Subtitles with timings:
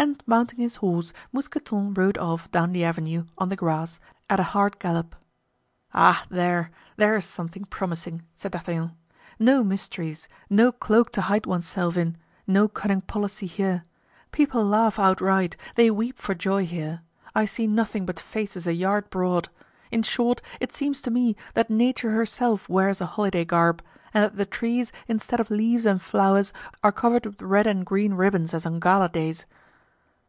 [0.00, 4.56] And mounting his horse Mousqueton rode off down the avenue on the grass at a
[4.56, 5.14] hand gallop.
[5.92, 6.70] "Ah, there!
[6.96, 8.96] there's something promising," said D'Artagnan.
[9.38, 12.16] "No mysteries, no cloak to hide one's self in,
[12.46, 13.82] no cunning policy here;
[14.32, 17.02] people laugh outright, they weep for joy here.
[17.34, 19.50] I see nothing but faces a yard broad;
[19.90, 23.82] in short, it seems to me that nature herself wears a holiday garb,
[24.14, 28.14] and that the trees, instead of leaves and flowers, are covered with red and green
[28.14, 29.44] ribbons as on gala days."